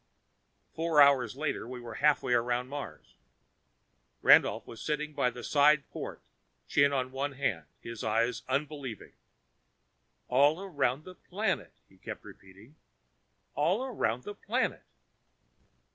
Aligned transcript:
Four 0.73 0.99
hours 0.99 1.35
later, 1.37 1.67
we 1.67 1.79
were 1.79 1.93
halfway 2.01 2.33
around 2.33 2.69
Mars. 2.69 3.13
Randolph 4.23 4.65
was 4.65 4.81
sitting 4.81 5.13
by 5.13 5.27
a 5.27 5.43
side 5.43 5.87
port, 5.91 6.23
chin 6.67 6.91
on 6.91 7.11
one 7.11 7.33
hand, 7.33 7.67
his 7.81 8.03
eyes 8.03 8.41
unbelieving. 8.49 9.13
"All 10.27 10.59
around 10.59 11.03
the 11.03 11.13
planet," 11.13 11.75
he 11.87 11.99
kept 11.99 12.23
repeating. 12.25 12.77
"All 13.53 13.83
around 13.85 14.23
the 14.23 14.33
planet...." 14.33 14.85